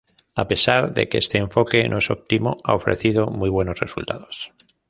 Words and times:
A 0.33 0.47
pesar 0.47 0.95
de 0.95 1.07
que 1.09 1.19
este 1.19 1.37
enfoque 1.37 1.87
no 1.87 1.99
es 1.99 2.09
óptimo, 2.09 2.57
ha 2.63 2.73
ofrecido 2.73 3.27
muy 3.27 3.49
buenos 3.51 3.79
resultados. 3.79 4.51